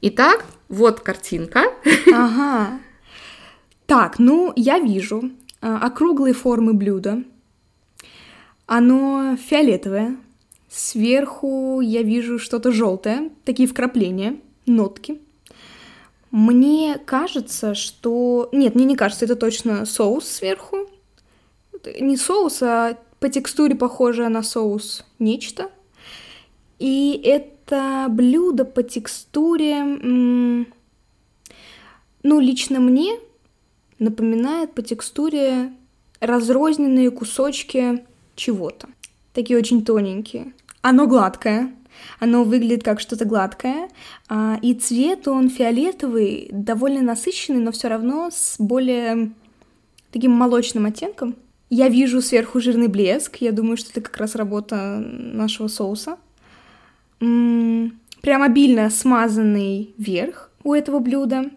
[0.00, 1.64] Итак, вот картинка.
[2.12, 2.78] Ага.
[3.86, 5.30] Так, ну, я вижу
[5.60, 7.22] а, округлой формы блюда.
[8.66, 10.16] Оно фиолетовое.
[10.70, 15.20] Сверху я вижу что-то желтое, такие вкрапления, нотки.
[16.30, 18.48] Мне кажется, что...
[18.52, 20.88] Нет, мне не кажется, это точно соус сверху.
[22.00, 25.70] Не соус, а по текстуре похожее на соус нечто.
[26.78, 29.82] И это блюдо по текстуре...
[32.26, 33.18] Ну, лично мне
[33.98, 35.72] напоминает по текстуре
[36.20, 38.88] разрозненные кусочки чего-то.
[39.34, 40.54] Такие очень тоненькие.
[40.80, 41.74] Оно гладкое,
[42.18, 43.88] оно выглядит как что-то гладкое,
[44.28, 49.32] а, и цвет он фиолетовый, довольно насыщенный, но все равно с более
[50.10, 51.36] таким молочным оттенком.
[51.70, 56.18] Я вижу сверху жирный блеск, я думаю, что это как раз работа нашего соуса.
[57.20, 61.50] М-м, прям обильно смазанный верх у этого блюда,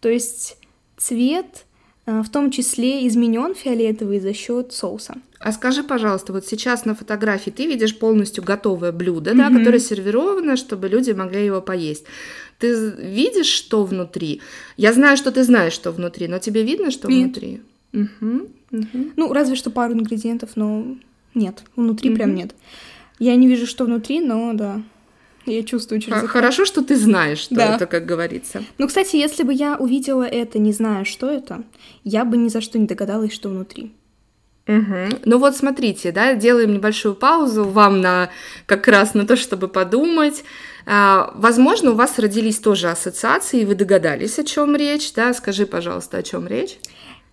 [0.00, 0.58] то есть
[0.96, 1.66] цвет
[2.08, 5.16] Э, в том числе изменен фиолетовый за счет соуса.
[5.40, 9.36] А скажи, пожалуйста, вот сейчас на фотографии ты видишь полностью готовое блюдо, mm-hmm.
[9.36, 12.04] да, которое сервировано, чтобы люди могли его поесть.
[12.58, 14.40] Ты видишь, что внутри?
[14.78, 17.24] Я знаю, что ты знаешь, что внутри, но тебе видно, что нет.
[17.24, 17.60] внутри?
[17.92, 19.12] Угу, угу.
[19.16, 20.96] Ну, разве что пару ингредиентов, но
[21.34, 22.16] нет, внутри угу.
[22.16, 22.54] прям нет.
[23.18, 24.82] Я не вижу, что внутри, но да.
[25.46, 26.26] Я чувствую через это.
[26.26, 27.74] Хорошо, что ты знаешь, что да.
[27.74, 28.62] это, как говорится.
[28.76, 31.64] Ну, кстати, если бы я увидела это, не зная, что это,
[32.04, 33.92] я бы ни за что не догадалась, что внутри.
[34.66, 35.20] Угу.
[35.24, 38.28] Ну вот смотрите, да, делаем небольшую паузу вам на
[38.66, 40.44] как раз на то, чтобы подумать.
[40.84, 45.32] А, возможно, у вас родились тоже ассоциации, и вы догадались, о чем речь, да?
[45.32, 46.78] Скажи, пожалуйста, о чем речь.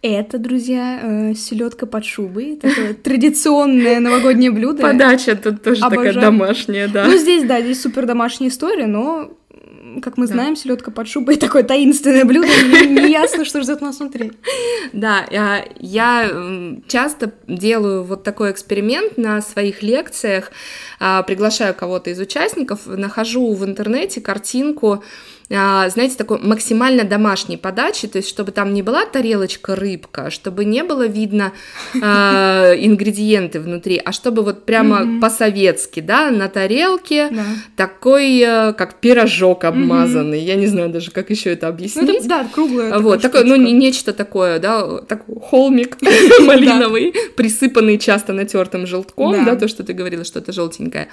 [0.07, 2.57] Это, друзья, э, селедка под шубой.
[2.57, 4.83] Такое традиционное новогоднее блюдо.
[4.83, 6.13] Подача тут тоже Обожаю.
[6.13, 7.07] такая домашняя, да.
[7.07, 9.31] Ну, здесь, да, здесь супер домашняя история, но
[10.03, 10.61] как мы знаем, да.
[10.61, 12.47] селедка под шубой такое таинственное блюдо,
[12.85, 14.33] не ясно, что ждет нас внутри.
[14.93, 15.25] Да,
[15.79, 16.29] я
[16.87, 20.51] часто делаю вот такой эксперимент на своих лекциях,
[20.99, 25.01] а, приглашаю кого-то из участников, нахожу в интернете картинку а,
[25.47, 30.83] знаете, такой максимально домашней подачи, то есть чтобы там не была тарелочка рыбка, чтобы не
[30.83, 31.53] было видно
[31.93, 31.97] э,
[32.79, 37.31] ингредиенты внутри, а чтобы вот прямо по-советски, да, на тарелке
[37.75, 42.07] такой, э, как пирожок обмазанный, я не знаю даже, как еще это объяснить.
[42.07, 42.97] Ну, это, да, круглое.
[42.99, 45.97] Вот, такое, ну, не, нечто такое, да, такой холмик
[46.39, 51.07] малиновый, присыпанный часто натертым желтком, да, то, что ты говорила, что это желтенькое.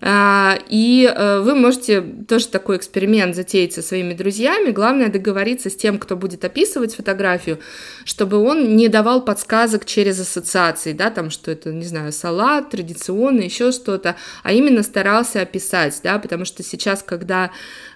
[0.00, 4.70] А, и э, вы можете тоже такой эксперимент затеять со своими друзьями.
[4.70, 7.58] Главное договориться с тем, кто будет описывать фотографию,
[8.04, 13.44] чтобы он не давал подсказок через ассоциации, да, там, что это, не знаю, салат, традиционный,
[13.46, 17.50] еще что-то, а именно старался описать, да, потому что сейчас, когда,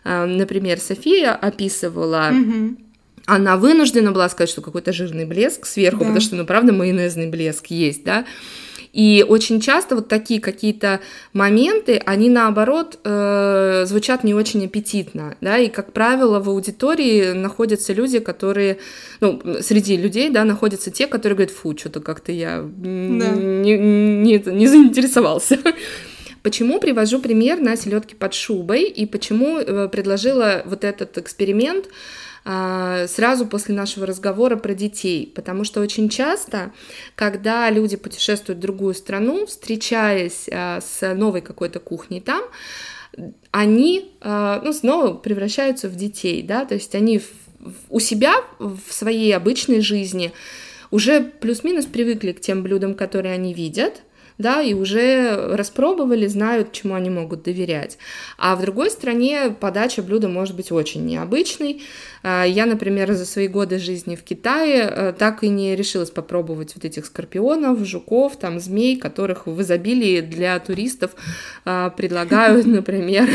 [0.04, 2.76] э, например, София описывала mm-hmm
[3.26, 6.04] она вынуждена была сказать, что какой-то жирный блеск сверху, да.
[6.06, 8.24] потому что, ну, правда, майонезный блеск есть, да.
[8.92, 11.00] И очень часто вот такие какие-то
[11.32, 17.92] моменты, они наоборот э, звучат не очень аппетитно, да, и, как правило, в аудитории находятся
[17.92, 18.78] люди, которые,
[19.20, 23.30] ну, среди людей, да, находятся те, которые говорят, фу, что-то как-то я да.
[23.30, 25.58] не, не, не заинтересовался.
[26.42, 31.86] Почему привожу пример на селедке под шубой и почему э, предложила вот этот эксперимент?
[32.52, 36.72] А, сразу после нашего разговора про детей, потому что очень часто,
[37.14, 42.42] когда люди путешествуют в другую страну, встречаясь а, с новой какой-то кухней там,
[43.52, 47.20] они а, ну, снова превращаются в детей, да, то есть они
[47.88, 50.32] у себя в своей обычной жизни
[50.90, 54.02] уже плюс-минус привыкли к тем блюдам, которые они видят,
[54.40, 57.98] да, и уже распробовали, знают, чему они могут доверять.
[58.38, 61.82] А в другой стране подача блюда может быть очень необычной.
[62.22, 66.74] А, я, например, за свои годы жизни в Китае э, так и не решилась попробовать
[66.74, 71.12] вот этих скорпионов, жуков, там, змей, которых в изобилии для туристов
[71.64, 73.28] а, предлагают, например,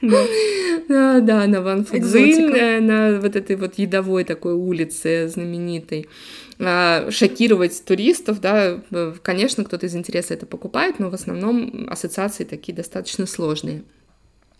[0.88, 6.08] да, да, на Ван Фудзин, э, на вот этой вот едовой такой улице знаменитой.
[6.60, 8.80] А, шокировать туристов, да,
[9.22, 13.82] конечно, кто-то из интереса это покупает, но в основном ассоциации такие достаточно сложные.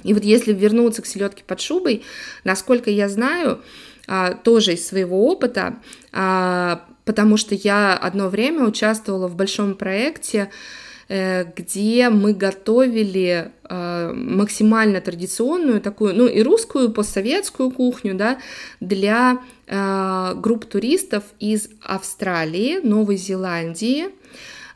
[0.05, 2.05] И вот если вернуться к селедке под шубой,
[2.44, 3.61] насколько я знаю,
[4.07, 5.77] а, тоже из своего опыта,
[6.12, 15.01] а, потому что я одно время участвовала в большом проекте, э, где мы готовили максимально
[15.01, 18.38] традиционную такую, ну и русскую, постсоветскую кухню, да,
[18.81, 19.38] для
[19.71, 24.07] Э, групп туристов из Австралии, Новой Зеландии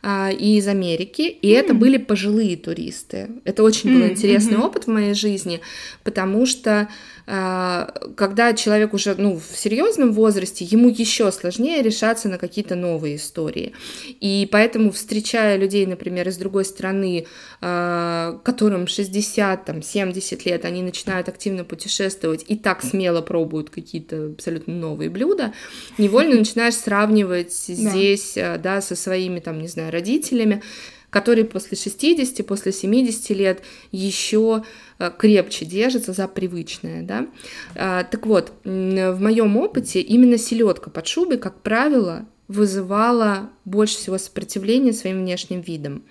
[0.02, 1.58] э, и из Америки, и mm.
[1.58, 3.30] это были пожилые туристы.
[3.44, 3.94] Это очень mm.
[3.94, 4.66] был интересный mm-hmm.
[4.66, 5.60] опыт в моей жизни,
[6.04, 6.88] потому что
[7.26, 13.16] а, когда человек уже ну, в серьезном возрасте, ему еще сложнее решаться на какие-то новые
[13.16, 13.72] истории.
[14.20, 17.26] И поэтому, встречая людей, например, из другой страны,
[17.60, 24.32] а, которым 60, там, 70 лет, они начинают активно путешествовать и так смело пробуют какие-то
[24.32, 25.52] абсолютно новые блюда,
[25.98, 30.62] невольно начинаешь сравнивать здесь, да, да со своими, там, не знаю, родителями,
[31.10, 34.64] которые после 60, после 70 лет еще
[34.98, 37.26] э, крепче держатся за привычное, да.
[37.74, 44.18] А, так вот, в моем опыте именно селедка под шубой, как правило, вызывала больше всего
[44.18, 46.02] сопротивления своим внешним видом.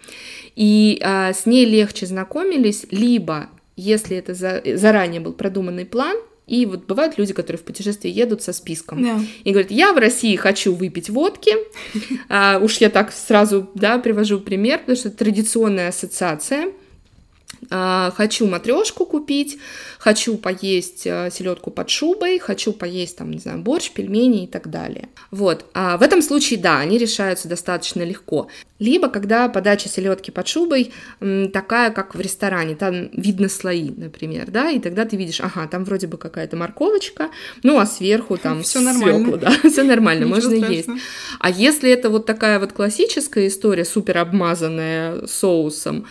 [0.56, 6.18] И а, с ней легче знакомились, либо если это за, заранее был продуманный план,
[6.52, 9.02] и вот бывают люди, которые в путешествие едут со списком.
[9.02, 9.20] Да.
[9.46, 11.56] И говорят, я в России хочу выпить водки.
[12.34, 16.68] А, уж я так сразу, да, привожу пример, потому что это традиционная ассоциация.
[17.70, 19.60] А, хочу матрешку купить,
[20.00, 24.70] хочу поесть а, селедку под шубой, хочу поесть там, не знаю, борщ, пельмени и так
[24.70, 25.10] далее.
[25.30, 28.48] Вот, а в этом случае, да, они решаются достаточно легко.
[28.80, 30.92] Либо, когда подача селедки под шубой
[31.54, 35.84] такая, как в ресторане, там видно слои, например, да, и тогда ты видишь, ага, там
[35.84, 37.30] вроде бы какая-то морковочка,
[37.62, 40.90] ну, а сверху там все нормально, да, все нормально, можно есть.
[41.40, 46.08] А если это вот такая вот классическая история, супер обмазанная соусом,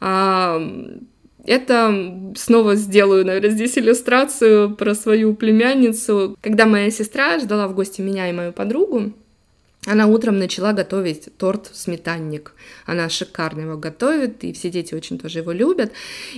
[0.00, 6.36] это снова сделаю, наверное, здесь иллюстрацию про свою племянницу.
[6.40, 9.12] Когда моя сестра ждала в гости меня и мою подругу,
[9.86, 12.52] она утром начала готовить торт сметанник.
[12.84, 15.92] Она шикарно его готовит, и все дети очень тоже его любят.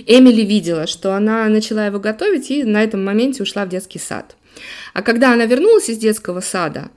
[0.05, 4.37] Эмили видела, что она начала его готовить, и на этом моменте ушла в детский сад.
[4.93, 6.89] А когда она вернулась из детского сада,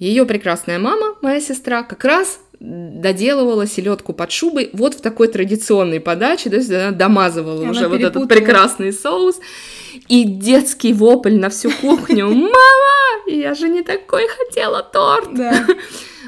[0.00, 6.00] ее прекрасная мама, моя сестра, как раз доделывала селедку под шубой вот в такой традиционной
[6.00, 9.40] подаче, то есть она домазывала она уже вот этот прекрасный соус,
[10.08, 12.52] и детский вопль на всю кухню «Мама,
[13.26, 15.66] я же не такой хотела торт!» да.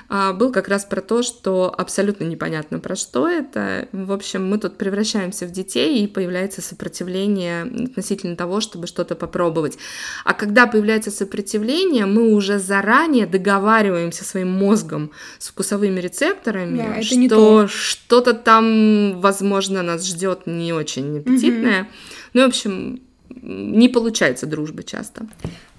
[0.08, 3.88] А, был как раз про то, что абсолютно непонятно про что это.
[3.92, 9.78] В общем, мы тут превращаемся в детей, и появляется сопротивление относительно того, чтобы что-то попробовать.
[10.24, 17.68] А когда появляется сопротивление, мы уже заранее договариваемся своим мозгом с вкусовыми рецепторами, да, что
[17.68, 21.82] что-то там, возможно, нас ждет не очень аппетитное.
[21.82, 21.88] Угу.
[22.34, 25.26] Ну, в общем, не получается дружбы часто.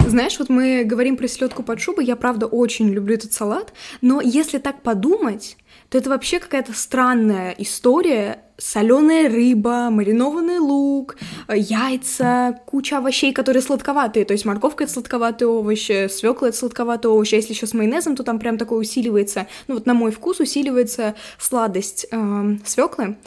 [0.07, 4.21] Знаешь, вот мы говорим про селедку под шубой, я правда очень люблю этот салат, но
[4.21, 5.57] если так подумать,
[5.89, 8.39] то это вообще какая-то странная история.
[8.57, 11.17] Соленая рыба, маринованный лук,
[11.47, 14.25] яйца, куча овощей, которые сладковатые.
[14.25, 17.33] То есть морковка это сладковатый овощ, свекла это сладковатый овощ.
[17.33, 20.39] А если еще с майонезом, то там прям такое усиливается, ну вот на мой вкус
[20.39, 23.17] усиливается сладость э, свеклы.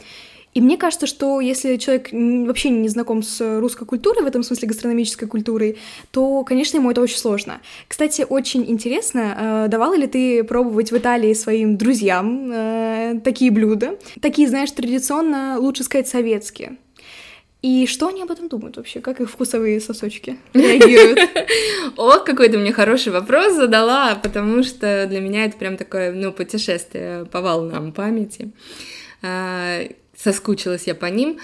[0.53, 4.67] И мне кажется, что если человек вообще не знаком с русской культурой, в этом смысле
[4.67, 5.77] гастрономической культурой,
[6.11, 7.61] то, конечно, ему это очень сложно.
[7.87, 13.97] Кстати, очень интересно, э, давала ли ты пробовать в Италии своим друзьям э, такие блюда?
[14.21, 16.77] Такие, знаешь, традиционно, лучше сказать, советские.
[17.61, 19.01] И что они об этом думают вообще?
[19.01, 21.19] Как их вкусовые сосочки реагируют?
[21.95, 26.31] О, какой ты мне хороший вопрос задала, потому что для меня это прям такое, ну,
[26.31, 28.51] путешествие по волнам памяти
[29.21, 29.83] а,
[30.23, 31.39] соскучилась я по ним.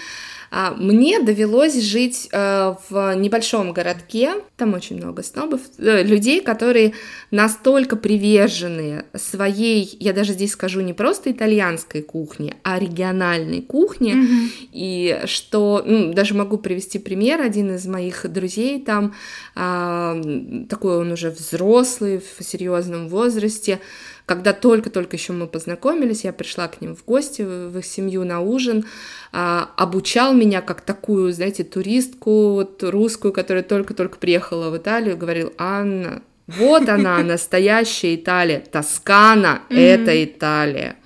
[0.50, 6.94] А, мне довелось жить э, в небольшом городке, там очень много снобов, э, людей, которые
[7.30, 14.48] настолько привержены своей, я даже здесь скажу не просто итальянской кухне, а региональной кухне, mm-hmm.
[14.72, 19.14] и что, ну, даже могу привести пример, один из моих друзей там,
[19.54, 20.18] а,
[20.70, 23.80] такой он уже взрослый, в серьезном возрасте,
[24.28, 28.40] когда только-только еще мы познакомились, я пришла к ним в гости, в их семью на
[28.40, 28.84] ужин,
[29.32, 35.54] а, обучал меня как такую, знаете, туристку вот, русскую, которая только-только приехала в Италию, говорил,
[35.56, 40.96] Анна, вот она, настоящая Италия, Тоскана, это Италия.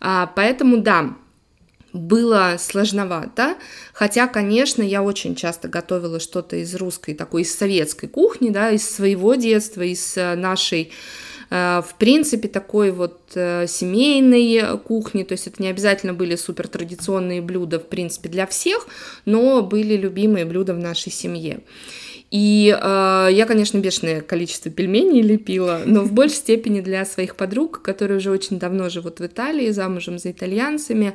[0.00, 1.14] А, поэтому да,
[1.92, 3.56] было сложновато,
[3.92, 8.88] хотя, конечно, я очень часто готовила что-то из русской, такой из советской кухни, да, из
[8.88, 10.92] своего детства, из э, нашей
[11.50, 17.42] в принципе, такой вот э, семейной кухни, то есть это не обязательно были супер традиционные
[17.42, 18.86] блюда, в принципе, для всех,
[19.24, 21.60] но были любимые блюда в нашей семье.
[22.30, 27.82] И э, я, конечно, бешеное количество пельменей лепила, но в большей степени для своих подруг,
[27.82, 31.14] которые уже очень давно живут в Италии, замужем за итальянцами,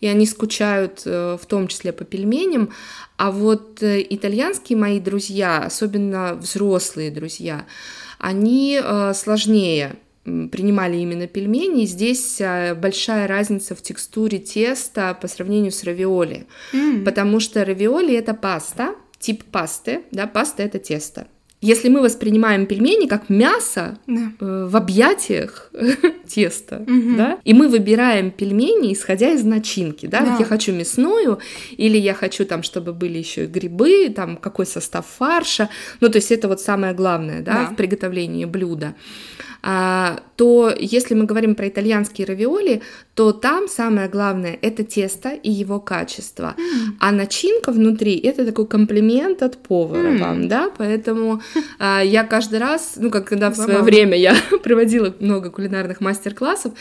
[0.00, 2.70] и они скучают э, в том числе по пельменям.
[3.16, 7.64] А вот э, итальянские мои друзья, особенно взрослые друзья,
[8.26, 11.84] они э, сложнее принимали именно пельмени.
[11.86, 17.04] Здесь э, большая разница в текстуре теста по сравнению с равиоли, mm.
[17.04, 21.28] потому что равиоли это паста, тип пасты, да, паста это тесто.
[21.66, 24.32] Если мы воспринимаем пельмени как мясо да.
[24.40, 25.72] э, в объятиях
[26.28, 27.16] теста, угу.
[27.16, 30.30] да, и мы выбираем пельмени, исходя из начинки, да, да.
[30.30, 31.40] Вот я хочу мясную,
[31.76, 35.68] или я хочу там, чтобы были еще и грибы, там какой состав фарша,
[36.00, 37.66] ну то есть это вот самое главное, да, да.
[37.66, 38.94] в приготовлении блюда
[39.66, 42.82] то если мы говорим про итальянские равиоли,
[43.14, 46.96] то там самое главное это тесто и его качество, mm.
[47.00, 50.18] а начинка внутри это такой комплимент от повара mm.
[50.18, 51.40] вам, да, поэтому
[51.78, 56.74] а, я каждый раз, ну как когда в свое время я проводила много кулинарных мастер-классов,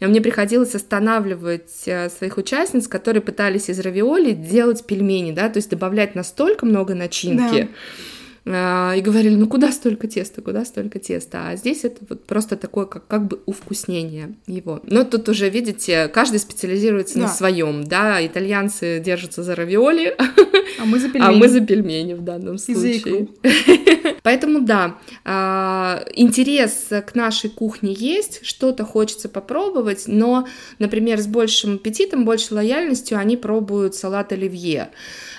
[0.00, 5.70] мне приходилось останавливать а, своих участниц, которые пытались из равиоли делать пельмени, да, то есть
[5.70, 7.62] добавлять настолько много начинки.
[7.62, 12.24] Да а, и говорили, ну куда столько теста, куда столько теста, а здесь это вот
[12.24, 14.80] просто такое, как, как бы увкуснение его.
[14.84, 17.22] Но тут уже, видите, каждый специализируется да.
[17.22, 20.16] на своем, да, итальянцы держатся за равиоли,
[20.80, 23.28] а мы за пельмени, а мы за пельмени в данном случае.
[24.22, 30.46] Поэтому да, а, интерес к нашей кухне есть, что-то хочется попробовать, но,
[30.78, 34.90] например, с большим аппетитом, большей лояльностью они пробуют салат оливье.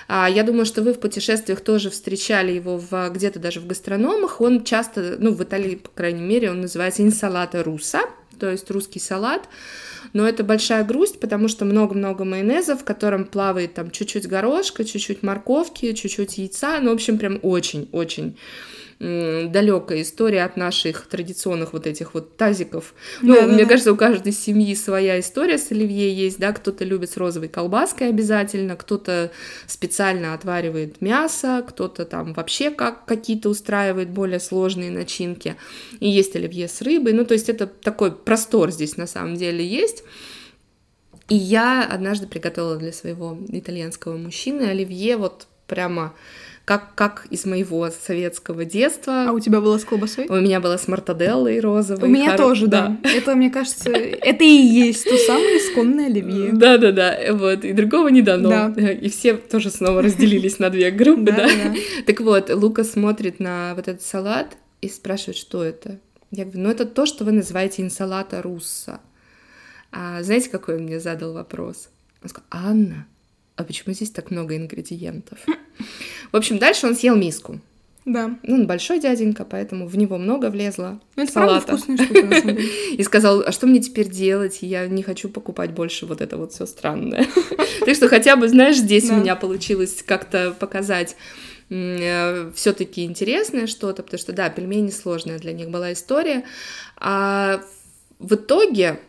[0.08, 4.40] А, я думаю, что вы в путешествиях тоже встречали его в, где-то даже в гастрономах.
[4.40, 8.00] Он часто, ну, в Италии, по крайней мере, он называется инсалата руса,
[8.38, 9.48] то есть русский салат.
[10.12, 15.22] Но это большая грусть, потому что много-много майонеза, в котором плавает там чуть-чуть горошка, чуть-чуть
[15.22, 16.78] морковки, чуть-чуть яйца.
[16.80, 18.36] Ну, в общем, прям очень-очень
[18.98, 22.94] далекая история от наших традиционных вот этих вот тазиков.
[23.22, 23.68] Ну, да, мне да.
[23.68, 28.08] кажется, у каждой семьи своя история с оливье есть, да, кто-то любит с розовой колбаской
[28.08, 29.30] обязательно, кто-то
[29.66, 35.56] специально отваривает мясо, кто-то там вообще как какие-то устраивает более сложные начинки.
[36.00, 39.66] И есть оливье с рыбой, ну, то есть это такой простор здесь на самом деле
[39.66, 40.04] есть.
[41.28, 46.14] И я однажды приготовила для своего итальянского мужчины оливье вот прямо
[46.64, 49.28] как, как из моего советского детства.
[49.28, 50.26] А у тебя было с колбасой?
[50.28, 52.08] У меня было с мартаделлой розовой.
[52.08, 52.38] У меня хор...
[52.38, 52.96] тоже, да.
[53.02, 53.10] да.
[53.10, 56.52] Это, мне кажется, это и есть то самое исконное оливье.
[56.52, 58.48] Да-да-да, вот, и другого не дано.
[58.48, 58.90] Да.
[58.90, 61.48] И все тоже снова разделились на две группы, да.
[62.06, 65.98] Так вот, Лука смотрит на вот этот салат и спрашивает, что это.
[66.30, 69.00] Я говорю, ну это то, что вы называете инсалата русса.
[69.92, 71.90] А знаете, какой он мне задал вопрос?
[72.22, 73.06] Он сказал, Анна,
[73.56, 75.38] а почему здесь так много ингредиентов?
[76.32, 77.60] В общем, дальше он съел миску.
[78.04, 78.36] Да.
[78.42, 81.00] Ну, он большой дяденька, поэтому в него много влезло.
[81.16, 81.66] Ну, это салата.
[81.66, 82.68] правда вкусная штука, на самом деле.
[82.98, 84.58] И сказал, а что мне теперь делать?
[84.60, 87.26] Я не хочу покупать больше вот это вот все странное.
[87.84, 91.16] Так что хотя бы, знаешь, здесь у меня получилось как-то показать
[91.68, 96.44] э, все-таки интересное что-то, потому что, да, пельмени сложная для них была история.
[96.96, 97.60] А
[98.18, 99.00] в итоге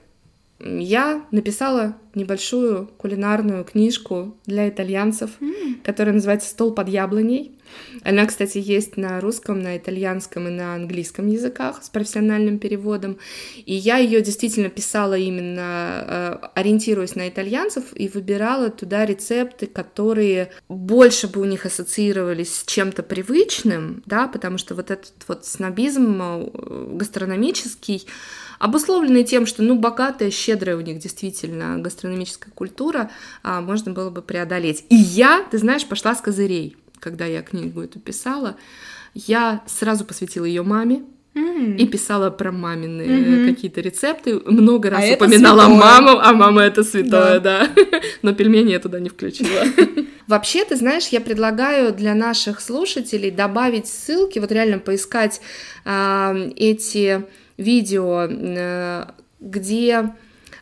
[0.60, 5.82] я написала небольшую кулинарную книжку для итальянцев, mm.
[5.84, 7.58] которая называется «Стол под яблоней».
[8.04, 13.18] Она, кстати, есть на русском, на итальянском и на английском языках с профессиональным переводом.
[13.66, 20.52] И я ее действительно писала именно э, ориентируясь на итальянцев и выбирала туда рецепты, которые
[20.70, 26.22] больше бы у них ассоциировались с чем-то привычным, да, потому что вот этот вот снобизм
[26.22, 28.06] э, гастрономический,
[28.60, 33.12] обусловленный тем, что, ну, богатая, щедрая у них действительно гастрономическая культура,
[33.44, 34.86] а, можно было бы преодолеть.
[34.90, 38.58] И я, ты знаешь, пошла с козырей, когда я книгу эту писала.
[39.14, 41.04] Я сразу посвятила ее маме,
[41.36, 41.76] Mm.
[41.76, 43.50] И писала про мамины mm-hmm.
[43.50, 44.40] какие-то рецепты.
[44.46, 47.68] Много раз а упоминала маму, а мама это святое, да.
[47.76, 48.00] да.
[48.22, 49.64] Но пельмени я туда не включила.
[50.28, 55.42] Вообще, ты знаешь, я предлагаю для наших слушателей добавить ссылки, вот реально поискать
[55.84, 57.26] э, эти
[57.58, 59.06] видео, э,
[59.42, 60.14] где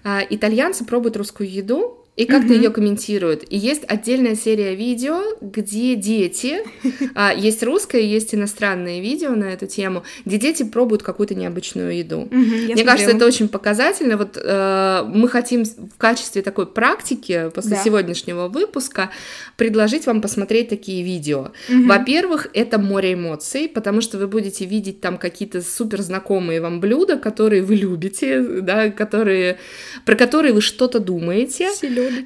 [0.04, 2.58] э, итальянцы пробуют русскую еду, и как-то mm-hmm.
[2.58, 3.44] ее комментируют.
[3.50, 6.60] И есть отдельная серия видео, где дети,
[7.16, 12.28] а, есть русское, есть иностранные видео на эту тему, где дети пробуют какую-то необычную еду.
[12.30, 14.18] Mm-hmm, Мне кажется, это очень показательно.
[14.18, 17.84] Вот э, мы хотим в качестве такой практики после да.
[17.84, 19.10] сегодняшнего выпуска
[19.58, 21.52] предложить вам посмотреть такие видео.
[21.68, 21.88] Mm-hmm.
[21.88, 27.18] Во-первых, это море эмоций, потому что вы будете видеть там какие-то супер знакомые вам блюда,
[27.18, 29.58] которые вы любите, да, которые
[30.06, 31.70] про которые вы что-то думаете.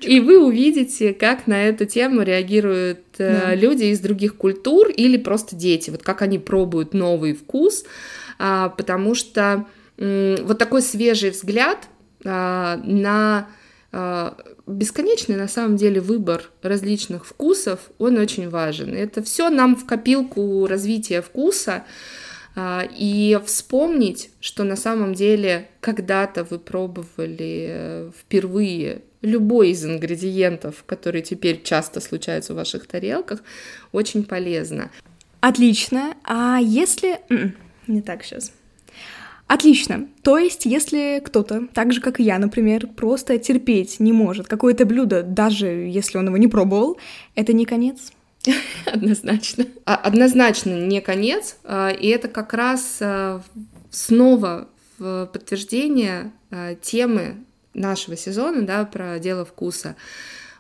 [0.02, 3.56] И вы увидите, как на эту тему реагируют э, да.
[3.56, 7.84] люди из других культур или просто дети, вот как они пробуют новый вкус,
[8.40, 9.66] а, потому что
[9.98, 11.88] вот такой свежий взгляд
[12.24, 13.48] а, на
[13.92, 18.94] а, бесконечный на самом деле выбор различных вкусов, он очень важен.
[18.94, 21.84] Это все нам в копилку развития вкуса,
[22.60, 31.22] и вспомнить, что на самом деле когда-то вы пробовали э, впервые любой из ингредиентов, которые
[31.22, 33.43] теперь часто случаются в ваших тарелках,
[33.91, 34.91] очень полезно.
[35.39, 36.15] Отлично.
[36.24, 37.20] А если...
[37.88, 38.51] Не так сейчас.
[39.47, 40.07] Отлично.
[40.24, 44.86] То есть, если кто-то, так же как и я, например, просто терпеть не может какое-то
[44.86, 46.97] блюдо, даже если он его не пробовал,
[47.34, 48.11] это не конец?
[48.86, 49.65] Однозначно.
[49.86, 51.57] А, однозначно не конец.
[51.63, 53.41] А, и это как раз а,
[53.89, 56.32] снова в подтверждение
[56.82, 57.45] темы
[57.78, 59.96] нашего сезона, да, про дело вкуса,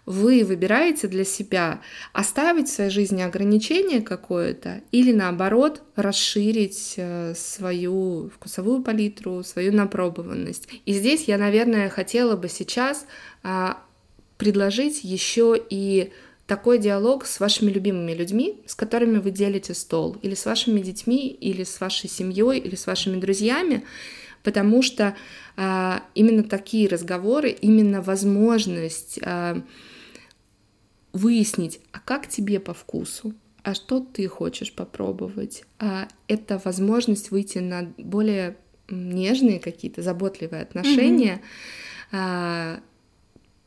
[0.07, 1.81] вы выбираете для себя
[2.13, 10.69] оставить в своей жизни ограничение какое-то или наоборот расширить э, свою вкусовую палитру, свою напробованность.
[10.85, 13.05] И здесь я, наверное, хотела бы сейчас
[13.43, 13.83] а,
[14.37, 16.13] предложить еще и
[16.47, 21.27] такой диалог с вашими любимыми людьми, с которыми вы делите стол, или с вашими детьми,
[21.27, 23.83] или с вашей семьей, или с вашими друзьями,
[24.47, 25.13] потому что
[25.57, 29.61] а, именно такие разговоры, именно возможность а,
[31.11, 33.33] выяснить, а как тебе по вкусу,
[33.63, 38.55] а что ты хочешь попробовать, а это возможность выйти на более
[38.87, 42.13] нежные какие-то заботливые отношения, mm-hmm.
[42.13, 42.79] а,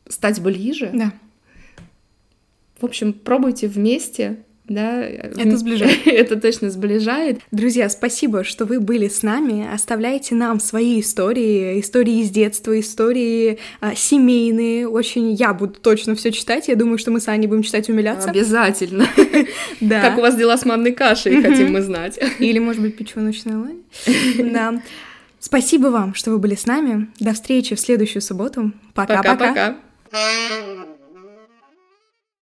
[0.07, 0.89] стать ближе.
[0.95, 1.13] Да.
[2.79, 4.43] В общем, пробуйте вместе,
[4.73, 5.03] да.
[5.03, 5.99] Это сближает.
[6.05, 7.39] Это точно сближает.
[7.51, 9.67] Друзья, спасибо, что вы были с нами.
[9.71, 14.87] Оставляйте нам свои истории, истории из детства, истории а, семейные.
[14.87, 16.67] Очень я буду точно все читать.
[16.67, 18.29] Я думаю, что мы с Аней будем читать умиляться.
[18.29, 19.07] Обязательно.
[19.79, 20.01] Да.
[20.01, 22.19] Как у вас дела с манной кашей, хотим мы знать.
[22.39, 23.81] Или, может быть, печёночная лань.
[24.51, 24.81] Да.
[25.39, 27.07] Спасибо вам, что вы были с нами.
[27.19, 28.71] До встречи в следующую субботу.
[28.93, 29.35] Пока-пока.
[30.11, 30.87] Пока-пока.